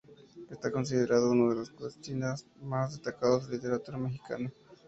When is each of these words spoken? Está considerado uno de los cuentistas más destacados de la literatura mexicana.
Está 0.49 0.71
considerado 0.71 1.29
uno 1.29 1.51
de 1.51 1.57
los 1.57 1.69
cuentistas 1.69 2.47
más 2.63 2.93
destacados 2.93 3.45
de 3.47 3.51
la 3.51 3.55
literatura 3.57 3.99
mexicana. 3.99 4.51